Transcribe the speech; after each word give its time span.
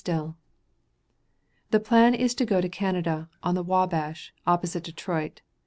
Still: 0.03 0.35
The 1.69 1.79
plan 1.79 2.15
is 2.15 2.33
to 2.33 2.43
go 2.43 2.59
to 2.59 2.67
Canada, 2.67 3.29
on 3.43 3.53
the 3.53 3.61
Wabash, 3.61 4.33
opposite 4.47 4.81
Detroit. 4.83 5.41